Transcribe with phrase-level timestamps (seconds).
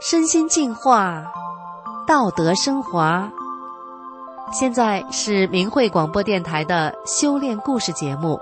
[0.00, 1.24] 身心净化，
[2.06, 3.30] 道德升华。
[4.52, 8.38] 现在是明慧广播电台的修炼故事节目。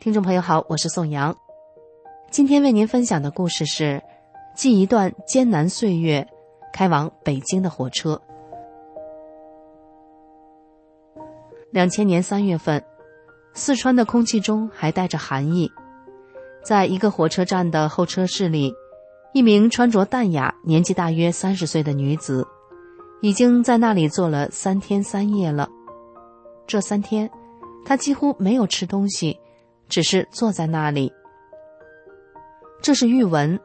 [0.00, 1.36] 听众朋友好，我是宋阳，
[2.30, 4.02] 今天为您分享的故事是。
[4.54, 6.26] 记一段艰难岁月，
[6.72, 8.20] 开往北京的火车。
[11.70, 12.84] 两千年三月份，
[13.54, 15.72] 四川的空气中还带着寒意，
[16.62, 18.74] 在一个火车站的候车室里，
[19.32, 22.46] 一名穿着淡雅、年纪大约三十岁的女子，
[23.22, 25.66] 已经在那里坐了三天三夜了。
[26.66, 27.30] 这三天，
[27.86, 29.38] 她几乎没有吃东西，
[29.88, 31.10] 只是坐在那里。
[32.82, 33.58] 这是玉文。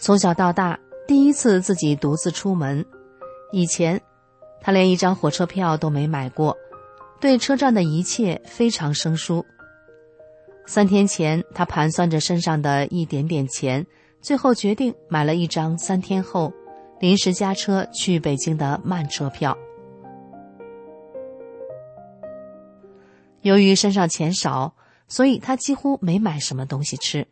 [0.00, 2.86] 从小到大，第一次自己独自出门。
[3.50, 4.00] 以前，
[4.60, 6.56] 他连一张火车票都没买过，
[7.20, 9.44] 对车站的一切非常生疏。
[10.66, 13.84] 三天前，他盘算着身上的一点点钱，
[14.20, 16.52] 最后决定买了一张三天后
[17.00, 19.58] 临时加车去北京的慢车票。
[23.40, 24.74] 由于身上钱少，
[25.08, 27.26] 所以他几乎没买什么东西吃。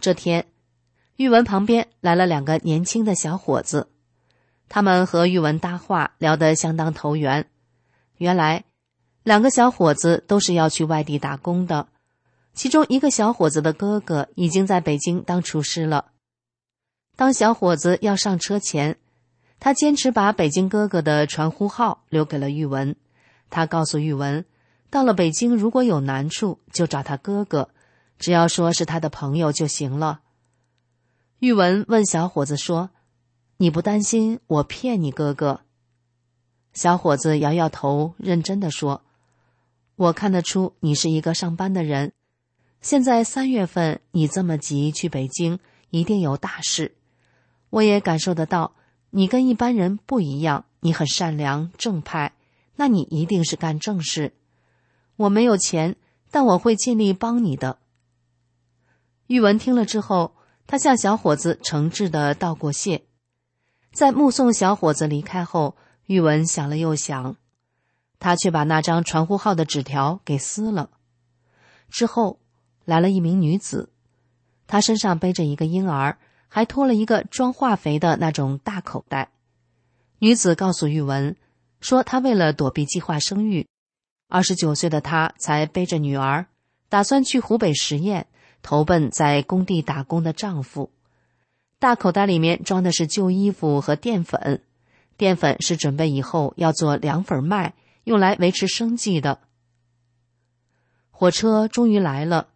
[0.00, 0.44] 这天。
[1.16, 3.88] 玉文旁边来了两个年轻的小伙子，
[4.68, 7.48] 他们和玉文搭话，聊得相当投缘。
[8.18, 8.64] 原来，
[9.22, 11.88] 两个小伙子都是要去外地打工的，
[12.52, 16.12] 其中一个小伙子的哥哥已经在北京当厨师了。
[17.16, 18.98] 当小伙子要上车前，
[19.58, 22.94] 他坚持把北京哥哥的传呼号留给了玉文。
[23.48, 24.44] 他告诉玉文，
[24.90, 27.70] 到了北京如果有难处，就找他哥哥，
[28.18, 30.20] 只要说是他的朋友就行了。
[31.46, 32.90] 玉文问小伙子说
[33.58, 35.60] ：“你不担心我骗你哥哥？”
[36.74, 39.04] 小伙子摇摇头，认真的说
[39.94, 42.12] ：“我看得出你是一个上班的人。
[42.80, 46.96] 现在三月份，你这么急去北京，一定有大事。
[47.70, 48.72] 我也感受得到，
[49.10, 52.32] 你跟一般人不一样，你很善良正派，
[52.74, 54.32] 那你一定是干正事。
[55.14, 55.94] 我没有钱，
[56.32, 57.78] 但我会尽力帮你的。”
[59.28, 60.32] 玉文听了之后。
[60.66, 63.04] 他向小伙子诚挚的道过谢，
[63.92, 67.36] 在目送小伙子离开后，玉文想了又想，
[68.18, 70.90] 他却把那张传呼号的纸条给撕了。
[71.88, 72.40] 之后，
[72.84, 73.90] 来了一名女子，
[74.66, 76.18] 她身上背着一个婴儿，
[76.48, 79.30] 还拖了一个装化肥的那种大口袋。
[80.18, 81.36] 女子告诉玉文，
[81.80, 83.68] 说她为了躲避计划生育，
[84.28, 86.46] 二十九岁的她才背着女儿，
[86.88, 88.26] 打算去湖北实验。
[88.66, 90.90] 投奔在工地打工的丈夫，
[91.78, 94.60] 大口袋里面装的是旧衣服和淀粉，
[95.16, 99.38] 淀粉是准备以后要做凉粉卖，用来维持生计的。
[101.12, 102.48] 火车终于来了，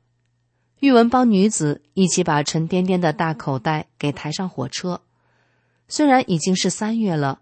[0.81, 5.03] 玉文帮女子一起把沉甸甸的大口袋给抬上火车。
[5.87, 7.38] 虽然已经是三月了，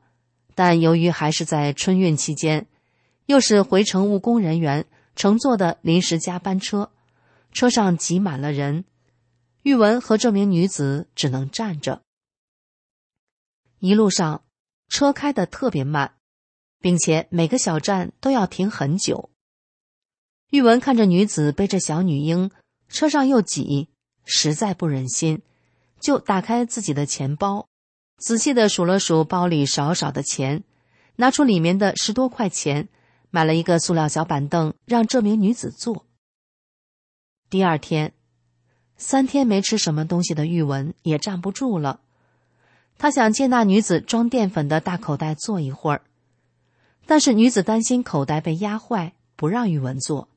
[0.55, 2.67] 但由于还是在春运期间，
[3.25, 4.85] 又是回程务工人员
[5.17, 6.91] 乘坐的临时加班车。
[7.53, 8.85] 车上挤满了人，
[9.63, 12.03] 玉文和这名女子只能站着。
[13.81, 14.45] 一路上，
[14.89, 16.15] 车开得特别慢，
[16.81, 19.31] 并且每个小站都要停很久。
[20.51, 22.51] 玉文看着女子背着小女婴，
[22.89, 23.89] 车上又挤，
[24.25, 25.43] 实在不忍心，
[26.01, 27.69] 就打开自己的钱包，
[28.17, 30.65] 仔细的数了数包里少少的钱，
[31.17, 32.89] 拿出里面的十多块钱，
[33.31, 36.07] 买了一个塑料小板凳，让这名女子坐。
[37.51, 38.13] 第二天，
[38.99, 42.01] 三天没吃什么东西的玉文也站不住了。
[42.99, 46.03] 他想借那女子装淀粉的大口袋坐一会儿，
[47.07, 50.29] 但是女子担心口袋被压坏，不让玉文坐。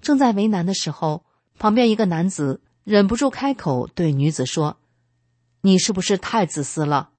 [0.00, 1.22] 正在为难的时候，
[1.58, 4.78] 旁边一个男子忍不住开口对女子说
[5.60, 7.10] ：“你是不是太自私了？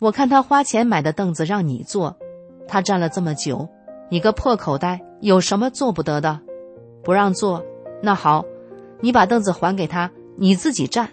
[0.00, 2.18] 我看他花钱买的凳子让你坐，
[2.66, 3.68] 他站了这么久，
[4.10, 6.40] 你个破口袋有什么做不得的？
[7.04, 7.64] 不让坐。”
[8.02, 8.44] 那好，
[9.00, 11.10] 你把凳子还给他，你自己站。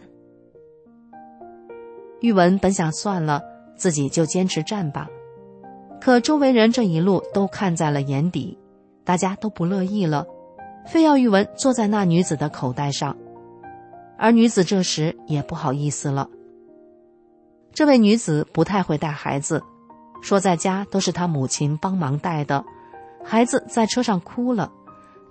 [2.21, 3.41] 玉文本想算了，
[3.75, 5.07] 自己就坚持站吧，
[6.01, 8.57] 可周围人这一路都看在了眼底，
[9.03, 10.25] 大家都不乐意了，
[10.85, 13.15] 非要玉文坐在那女子的口袋上，
[14.17, 16.27] 而女子这时也不好意思了。
[17.71, 19.61] 这位女子不太会带孩子，
[20.21, 22.65] 说在家都是她母亲帮忙带的，
[23.23, 24.71] 孩子在车上哭了。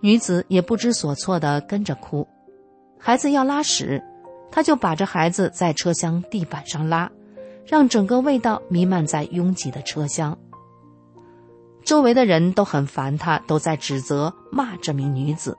[0.06, 2.24] 女子也不知所措的跟着哭，
[2.96, 4.00] 孩子要拉屎，
[4.52, 7.10] 他就把着孩子在车厢地板上拉，
[7.66, 10.38] 让整个味道弥漫在拥挤的车厢。
[11.84, 15.58] 周围的人都很烦他，都在指责骂这名女子，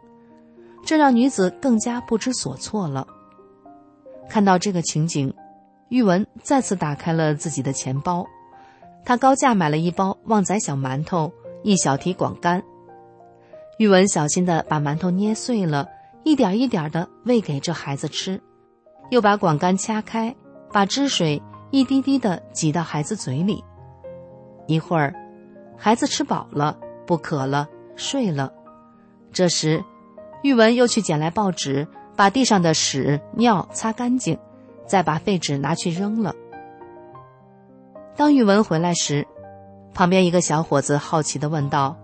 [0.85, 3.05] 这让女子更加不知所措了。
[4.29, 5.33] 看到这个情景，
[5.89, 8.25] 玉文再次打开了自己的钱包，
[9.03, 11.33] 他高价买了一包旺仔小馒头，
[11.63, 12.63] 一小提广柑。
[13.77, 15.88] 玉文小心的把馒头捏碎了，
[16.24, 18.41] 一点一点的喂给这孩子吃，
[19.09, 20.35] 又把管干掐开，
[20.71, 21.41] 把汁水
[21.71, 23.63] 一滴滴的挤到孩子嘴里。
[24.68, 25.13] 一会儿，
[25.77, 28.51] 孩子吃饱了，不渴了，睡了。
[29.31, 29.83] 这时，
[30.44, 31.88] 玉文又去捡来报纸。
[32.18, 34.35] 把地上的屎尿擦干净，
[34.88, 36.33] 再把废纸拿去扔了。
[38.15, 39.27] 当玉文回来时，
[39.94, 41.95] 旁边一个小伙子好奇的问道：“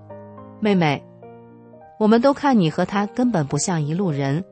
[0.61, 1.03] 妹妹，
[2.03, 4.43] 我们都看你和他根本不像一路人。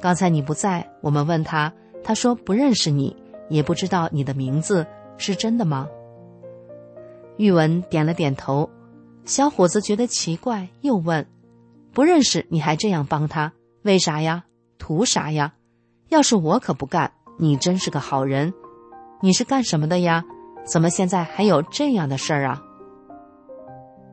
[0.00, 1.72] 刚才你不在，我们问他，
[2.04, 3.16] 他说不认识你，
[3.48, 4.86] 也不知道你的名字，
[5.18, 5.88] 是真的吗？”
[7.36, 8.70] 玉文点了点头。
[9.24, 11.26] 小伙子觉得奇怪，又问
[11.92, 14.44] ：“不认识你还这样帮他，为啥呀？”
[14.78, 15.54] 图啥呀？
[16.10, 17.10] 要是我可不干！
[17.40, 18.54] 你真是个好人。
[19.20, 20.22] 你是干什么的呀？
[20.64, 22.62] 怎么现在还有这样的事儿啊？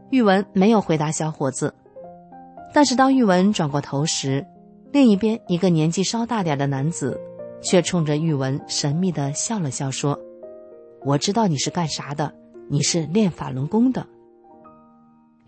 [0.10, 1.76] 玉文没有回答小伙子，
[2.74, 4.46] 但是当玉文转过头时，
[4.92, 7.20] 另一边一个年纪稍大点的男子，
[7.62, 10.20] 却冲着玉文神秘的笑了笑，说
[11.04, 12.36] ：“我知道你是干啥的，
[12.70, 14.08] 你是练法轮功的。”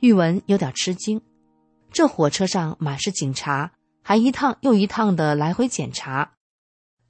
[0.02, 1.22] 玉文有点吃惊，
[1.92, 3.74] 这火车上满是警察。
[4.02, 6.32] 还一趟又一趟的来回检查，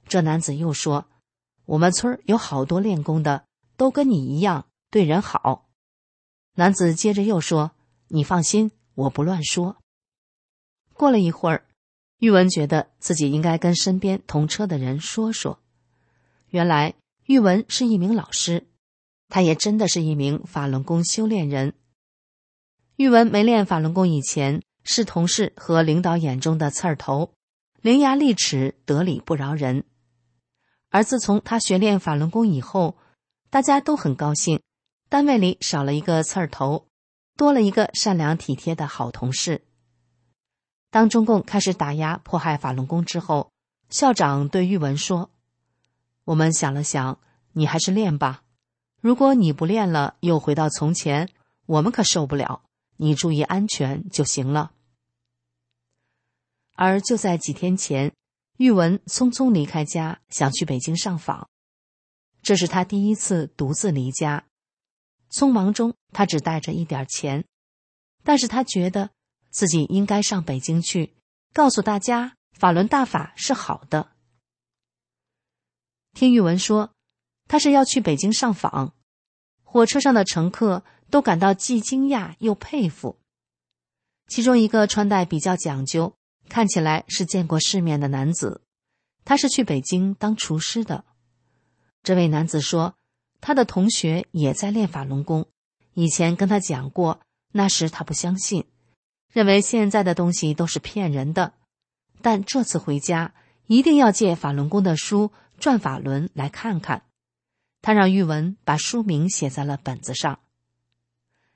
[0.06, 1.06] 这男子又说
[1.64, 3.44] ：“我们村有好多练功的，
[3.78, 5.68] 都跟你一样对人好。”
[6.56, 7.70] 男子接着又说
[8.08, 9.76] ：“你放心，我不乱说。”
[11.00, 11.64] 过了一会儿，
[12.18, 15.58] 玉文觉得自己应该跟身边同车的人说说。
[16.50, 16.92] 原来
[17.24, 18.66] 玉文是一名老师，
[19.30, 21.72] 他也真的是一名法轮功修炼人。
[22.96, 24.62] 玉文没练法轮功以前。
[24.82, 27.34] 是同事和领导眼中的刺儿头，
[27.82, 29.84] 伶牙俐齿，得理不饶人。
[30.88, 32.96] 而自从他学练法轮功以后，
[33.50, 34.62] 大家都很高兴，
[35.10, 36.86] 单位里少了一个刺儿头，
[37.36, 39.62] 多了一个善良体贴的好同事。
[40.90, 43.50] 当中共开始打压迫害法轮功之后，
[43.88, 45.30] 校长对玉文说
[46.24, 47.18] ：“我们想了想，
[47.52, 48.42] 你还是练吧。
[49.00, 51.30] 如果你不练了，又回到从前，
[51.66, 52.62] 我们可受不了。”
[53.02, 54.72] 你注意安全就行了。
[56.74, 58.12] 而就在几天前，
[58.58, 61.48] 玉文匆匆离开家，想去北京上访。
[62.42, 64.44] 这是他第一次独自离家，
[65.30, 67.46] 匆忙中他只带着一点钱，
[68.22, 69.08] 但是他觉得
[69.50, 71.14] 自己应该上北京去，
[71.52, 74.12] 告诉大家法轮大法是好的。
[76.14, 76.90] 听玉文说，
[77.46, 78.94] 他是要去北京上访，
[79.62, 80.82] 火车上的乘客。
[81.10, 83.18] 都感到既惊讶又佩服。
[84.28, 86.14] 其中一个穿戴比较讲究、
[86.48, 88.62] 看起来是见过世面的男子，
[89.24, 91.04] 他是去北京当厨师的。
[92.04, 92.94] 这位男子说，
[93.40, 95.48] 他的同学也在练法轮功，
[95.94, 97.20] 以前跟他讲过，
[97.50, 98.64] 那时他不相信，
[99.30, 101.52] 认为现在的东西都是骗人的。
[102.22, 103.32] 但这次回家
[103.66, 107.02] 一定要借法轮功的书《转法轮》来看看。
[107.82, 110.40] 他让玉文把书名写在了本子上。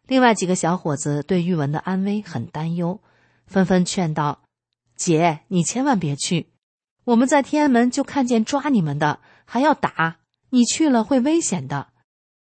[0.06, 3.00] 另外几个小伙子对玉文的安危很担忧，
[3.46, 4.42] 纷纷劝道
[4.96, 6.48] ：“姐，你千万别去，
[7.04, 11.88] 我们在天安门就看见抓你们的，还要打，你去了会危险的。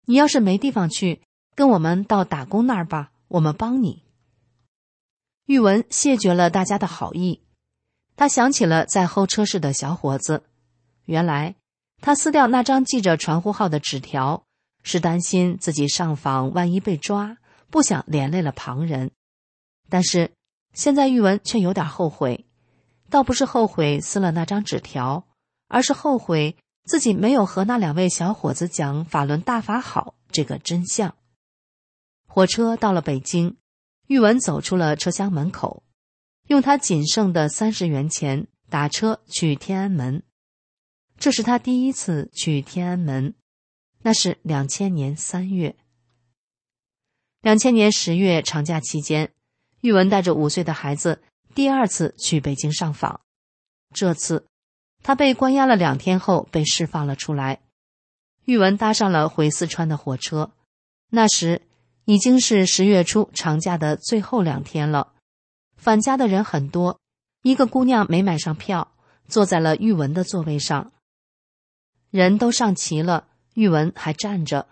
[0.07, 1.23] 你要是没地方去，
[1.55, 4.03] 跟我们到打工那儿吧，我们帮你。”
[5.51, 7.43] 玉文谢绝了大家的好意，
[8.15, 10.45] 他想起了在候车室的小伙子，
[11.07, 11.57] 原来
[12.01, 14.45] 他撕掉那张记着传呼号的纸条。
[14.85, 17.37] 是担心自己上访万一被抓，
[17.69, 19.11] 不想连累了旁人。
[19.89, 20.31] 但是
[20.73, 22.47] 现在玉文却有点后悔，
[23.11, 25.27] 倒不是后悔撕了那张纸条，
[25.67, 31.17] 而是后悔自己没有和那两位小伙子讲法轮大法好这个真相。
[32.29, 33.57] 火车到了北京，
[34.11, 35.85] 玉文走出了车厢门口，
[36.49, 40.25] 用他仅剩的三十元钱打车去天安门。
[41.17, 43.35] 这是他第一次去天安门。
[44.03, 45.77] 那是两千年三月。
[47.41, 49.33] 两千年十月长假期间，
[49.81, 51.23] 玉文带着五岁的孩子
[51.55, 53.21] 第二次去北京上访。
[53.95, 54.45] 这次，
[55.05, 57.61] 他被关押了两天后被释放了出来。
[58.45, 60.51] 玉文搭上了回四川的火车。
[61.11, 61.63] 那时
[62.05, 65.13] 已经是十月初长假的最后两天了，
[65.77, 66.99] 返家的人很多。
[67.43, 68.93] 一个姑娘没买上票，
[69.29, 70.93] 坐在了玉文的座位上，
[72.11, 74.69] 人都上齐了，玉文还站着。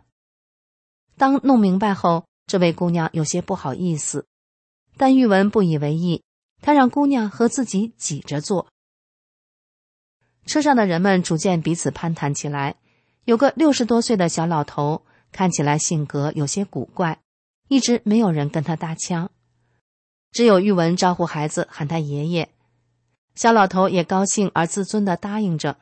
[1.16, 4.26] 当弄明白后，这位姑娘有些不好意思，
[4.96, 6.22] 但玉文不以为意，
[6.60, 8.68] 他让姑娘和自己挤着坐。
[10.44, 12.76] 车上的人们逐渐彼此攀谈起来。
[13.24, 17.20] 有个六十多岁的小老头，看起来性格有些古怪，
[17.68, 19.30] 一直没有人跟他搭腔，
[20.32, 22.48] 只有玉文招呼孩子喊他爷爷。
[23.34, 25.78] 小老头也高兴而自尊的答应着。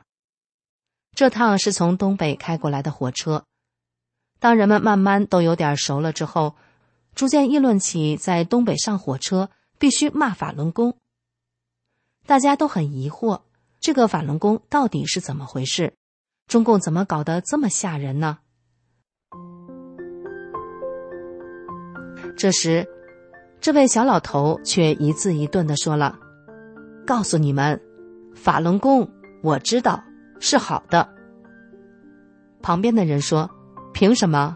[1.15, 3.45] 这趟是从东北开过来的火车。
[4.39, 6.55] 当人们慢慢都有点熟了之后，
[7.15, 9.49] 逐渐议论起在东北上火车
[9.79, 10.95] 必须骂法轮功。
[12.27, 13.41] 大家都很疑惑，
[13.79, 15.95] 这个法轮功到底是怎么回事？
[16.45, 18.37] 中共怎么搞得这么吓人呢？
[22.35, 22.87] 这时，
[23.59, 26.17] 这位小老头却一字一顿的说了
[27.05, 27.79] ：“告诉你们，
[28.35, 29.09] 法轮功
[29.41, 30.03] 我知道
[30.39, 31.07] 是好的。”
[32.61, 33.49] 旁边的人说
[33.93, 34.55] ：“凭什么？”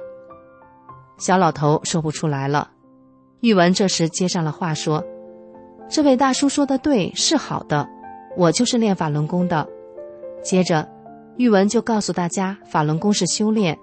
[1.18, 2.72] 小老头说不出来了。
[3.42, 5.04] 玉文这时接上了话说
[5.90, 7.88] ：“这位大叔说的对，是好的，
[8.38, 9.68] 我就是练法轮功的。”
[10.44, 10.88] 接着。
[11.38, 13.76] 玉文就告诉大家，法轮功是修炼，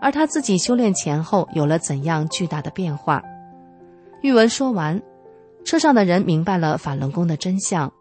[0.00, 3.22] 而他自己修炼前后有了怎样巨大的变化。
[4.22, 5.00] 玉文说完，
[5.64, 7.92] 车上的人明白了法轮功的真相，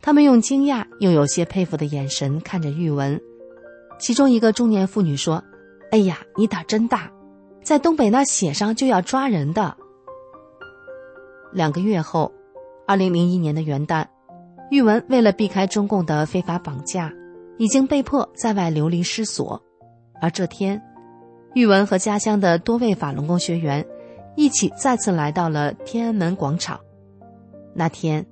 [0.00, 3.20] 他们用惊讶又有些佩服的眼神看着玉文。
[3.98, 5.42] 其中一个中年妇女说
[5.90, 7.10] ：“哎呀，你胆真大，
[7.62, 9.76] 在东北那写上就要抓人的。”
[11.52, 12.32] 两个月后，
[12.86, 14.06] 二零零一年的元旦，
[14.70, 17.12] 玉文为了避开中共的非法绑架。
[17.60, 19.60] 已经被迫在外流离失所，
[20.22, 20.80] 而这天，
[21.58, 23.84] 玉文和家乡的多位法轮功学员
[24.36, 26.78] 一起再次来到了天安门广场。
[27.74, 28.24] 那天，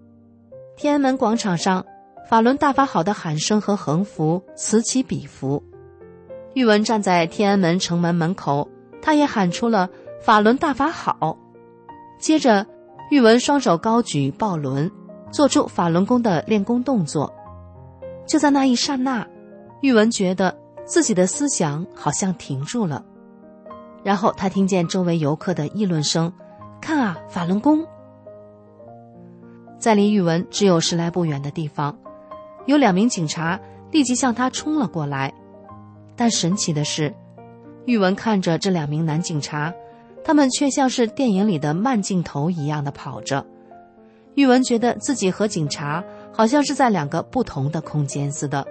[0.76, 1.84] 天安门广场上
[2.30, 5.60] “法轮大法好”的喊声和横幅此起彼伏。
[6.54, 8.68] 玉文站在天安门城门门口，
[9.02, 9.90] 他也喊出了
[10.22, 11.36] “法轮大法好”。
[12.20, 12.64] 接着，
[13.10, 14.88] 玉文双手高举抱轮，
[15.32, 17.34] 做出法轮功的练功动作。
[18.24, 19.26] 就在那一刹那，
[19.80, 23.04] 玉文觉得自己的思想好像停住了。
[24.06, 26.32] 然后他听见周围游客的议论声
[26.80, 27.84] ：“看啊，法轮功！”
[29.80, 31.98] 在离玉文只有十来步远的地方，
[32.66, 33.58] 有两名警察
[33.90, 35.34] 立即向他冲了过来。
[36.14, 37.12] 但神奇的是，
[37.84, 39.74] 玉文看着这两名男警察，
[40.22, 43.44] 他们却像是电影里的慢镜头一样的跑着。
[44.36, 46.04] 玉文觉得自己和警察。
[46.32, 48.66] 好像是在两个不同的空间似的，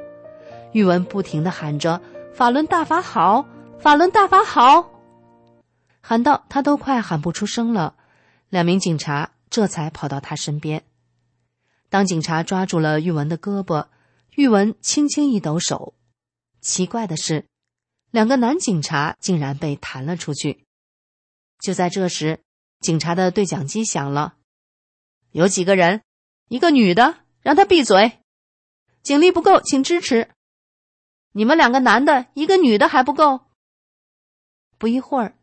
[0.71, 1.99] 玉文不停的喊着
[2.31, 3.43] “法轮大法好，
[3.79, 4.87] 法轮大法好”，
[6.07, 7.95] 喊到他都快喊不出声了。
[8.49, 10.85] 两名警察这才跑到他身边。
[11.89, 13.87] 当警察抓住了玉文的胳膊，
[14.35, 15.95] 玉文轻轻一抖手，
[16.61, 17.47] 奇怪的是，
[18.11, 20.67] 两个男警察竟然被弹了出去。
[21.59, 22.43] 就在这时，
[22.81, 24.35] 警察的对讲机响了，
[25.31, 26.03] 有几个人，
[26.49, 27.17] 一个女的。
[27.41, 28.19] 让他闭嘴！
[29.03, 30.29] 警力不够，请支持。
[31.31, 33.41] 你们两个男的，一个女的还不够。
[34.79, 35.37] 不一会儿，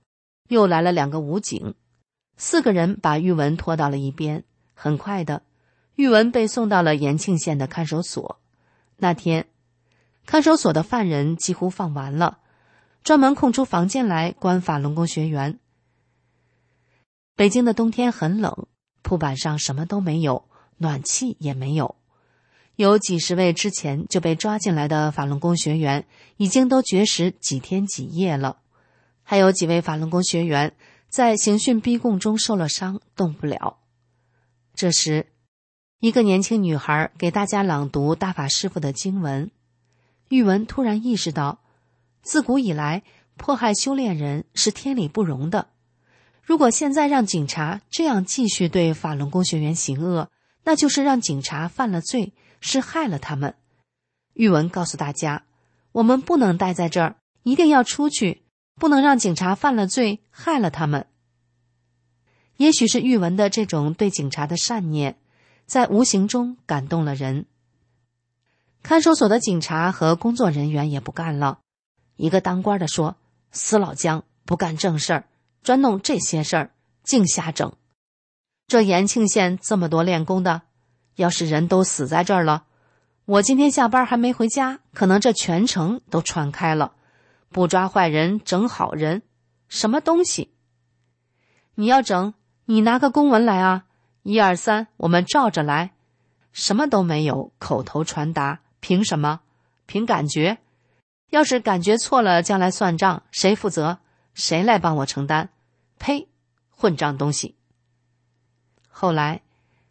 [0.49, 1.75] 又来了两个武警，
[2.37, 4.45] 四个人把玉文拖到了一边。
[4.75, 5.43] 很快的，
[5.95, 8.41] 玉文被送到了延庆县的看守所。
[8.97, 9.47] 那天，
[10.27, 12.39] 看守所的犯人几乎放完了，
[13.05, 15.59] 专门空出房间来关法轮功学员。
[17.37, 18.67] 北京的冬天很冷，
[19.03, 20.49] 铺板上什么都没有。
[20.79, 21.95] 暖气也没有，
[22.75, 26.07] 有几十位之前就被抓进来的法轮功学员
[26.39, 28.62] 已经都绝食几天几夜了，
[29.23, 30.75] 还有几位法轮功学员
[31.09, 33.79] 在刑讯逼供中受了伤，动不了。
[34.75, 35.27] 这时，
[36.01, 39.51] 一个年轻女孩给大家朗读大法师傅的经文，
[40.29, 41.61] 玉文突然意识到，
[42.23, 43.03] 自古以来
[43.37, 45.69] 迫害修炼人是天理不容的，
[46.43, 50.31] 如果现在让警察这样继续对法轮功学员行恶，
[50.65, 53.55] 那就是让警察犯了罪，是害了他们。
[54.35, 55.45] 玉文告诉大家
[55.93, 58.43] ：“我们不能待在这儿，一定要出去，
[58.83, 61.07] 不能让警察犯了罪，害了他们。”
[62.59, 65.17] 也许是玉文的这种对警察的善念，
[65.67, 67.47] 在无形中感动了人。
[68.83, 71.61] 看守所的警察和工作人员也不干了。
[72.17, 73.15] 一个当官的说
[73.53, 75.25] ：“死老姜不干正事儿，
[75.63, 76.73] 专弄这些事儿，
[77.05, 77.73] 净瞎整。”
[78.67, 80.63] 这延庆县这么多练功的，
[81.15, 82.65] 要是人都死在这儿了，
[83.27, 86.97] 我今天下班还没回家，可能这全城都传开了。
[87.53, 89.23] 不抓坏人，整好人，
[89.69, 90.53] 什么东西？
[91.77, 93.85] 你要整，你拿个公文来啊！
[94.23, 95.93] 一二三，我们照着来。
[96.53, 99.41] 什么都没有，口头传达，凭什么？
[99.87, 100.59] 凭感觉？
[101.31, 103.99] 要是感觉错了，将来算账，谁负责？
[104.35, 105.51] 谁来帮我承担？
[105.99, 106.29] 呸！
[106.71, 107.57] 混账东西！
[108.89, 109.43] 后来，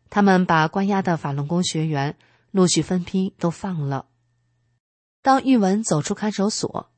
[0.09, 2.15] 他们把关押的法轮功学员
[2.51, 4.05] 陆续分批都放了。
[5.23, 6.90] 当玉文走出看守所，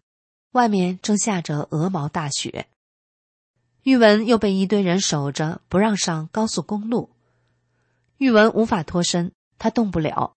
[0.53, 2.67] 外面正下着鹅毛大雪。
[3.83, 7.09] 玉文又被一堆人守着，不让上高速公路。
[8.17, 10.35] 玉文无法脱身，他动不了，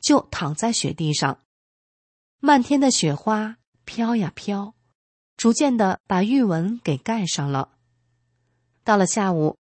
[0.00, 1.40] 就躺在雪地上。
[2.38, 4.74] 漫天的雪花飘呀飘，
[5.36, 7.70] 逐渐的把玉文给盖上了。
[8.84, 9.56] 到了下午，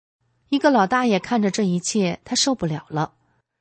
[0.51, 3.15] 一个老大爷看着这一切，他受不了了。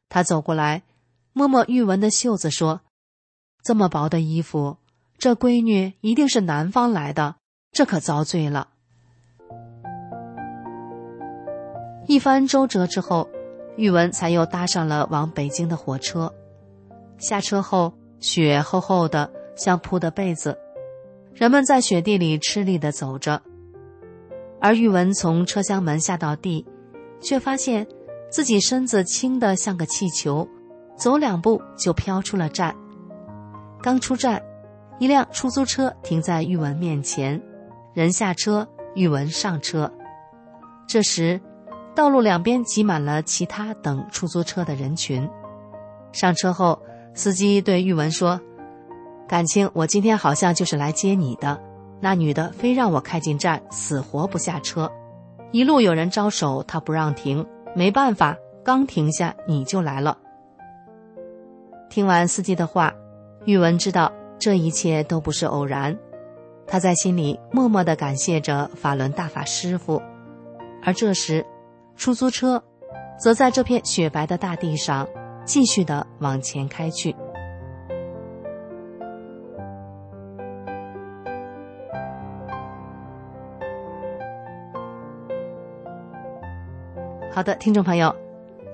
[0.10, 0.84] 他走过来，
[1.32, 2.82] 摸摸玉文的袖子，说
[3.63, 4.78] ：“这么薄的衣服，
[5.24, 7.36] 这闺女一定是南方来的，
[7.72, 8.68] 这可遭罪了。”
[12.08, 13.30] 一番周折之后，
[13.77, 16.34] 玉文才又搭上了往北京的火车。
[17.18, 20.58] 下车后，雪厚厚的，像铺的被子，
[21.34, 23.42] 人们在雪地里吃力的走着。
[24.60, 26.68] 而玉文从车厢门下到地，
[27.22, 27.88] 却发现
[28.30, 30.46] 自己身子轻的像个气球，
[30.98, 32.75] 走两步就飘出了站。
[33.82, 34.44] 刚出站，
[35.00, 37.42] 一辆出租车停在玉文面前，
[37.94, 39.92] 人下车，玉文上车。
[40.88, 41.42] 这时。
[41.96, 45.30] 道路两边挤满了其他等出租车的人群。
[46.12, 46.82] 上车后，
[47.14, 48.42] 司机对玉文说
[49.30, 51.62] ：“感情我今天好像就是来接你的。
[52.00, 54.92] 那女的非让我开进站，死活不下车。
[55.52, 57.46] 一路有人招手，她不让停，
[57.76, 58.36] 没办法，
[58.66, 60.18] 刚停下你就来了。”
[61.92, 62.92] 听完司机的话，
[63.46, 64.12] 玉文知道
[64.44, 65.98] 这一切都不是偶然，
[66.68, 70.02] 他在心里默默的感谢着法轮大法师傅。
[70.84, 71.46] 而这时，
[71.96, 72.62] 出租车，
[73.18, 75.08] 则在这片雪白的大地上，
[75.46, 77.16] 继续的往前开去。
[87.32, 88.14] 好的，听众朋友，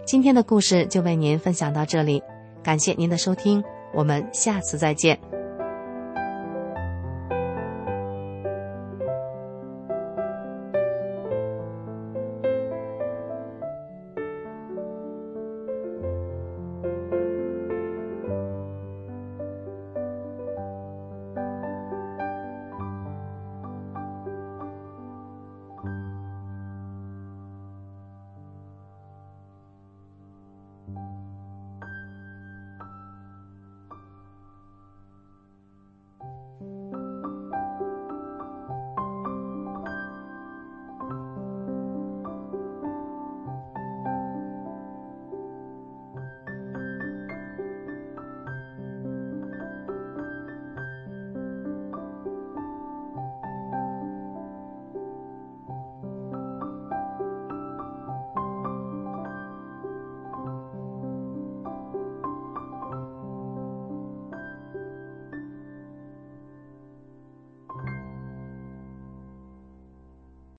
[0.03, 2.23] 今天的故事就为您分享到这里，
[2.63, 5.19] 感谢您的收听，我们下次再见。